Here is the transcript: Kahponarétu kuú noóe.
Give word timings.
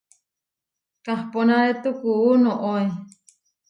Kahponarétu 1.05 1.89
kuú 1.99 2.29
noóe. 2.43 2.83